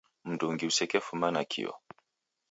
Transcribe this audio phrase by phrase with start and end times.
[0.25, 1.73] Mndungi usekefuma nakio.